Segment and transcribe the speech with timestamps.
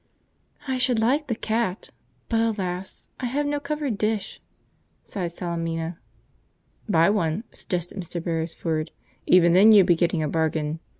[0.67, 1.91] "I should like the cat,
[2.27, 3.07] but alas!
[3.19, 4.41] I have no covered dish,"
[5.03, 5.99] sighed Salemina.
[6.89, 8.19] "Buy one," suggested Mr.
[8.19, 8.89] Beresford.
[9.27, 10.79] "Even then you'd be getting a bargain.